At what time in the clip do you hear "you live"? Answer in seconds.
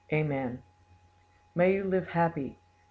1.75-2.07